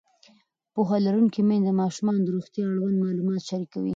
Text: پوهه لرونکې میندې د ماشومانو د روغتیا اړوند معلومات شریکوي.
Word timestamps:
پوهه 0.73 0.97
لرونکې 1.05 1.41
میندې 1.47 1.71
د 1.75 1.77
ماشومانو 1.81 2.21
د 2.23 2.27
روغتیا 2.35 2.63
اړوند 2.69 3.01
معلومات 3.03 3.41
شریکوي. 3.49 3.89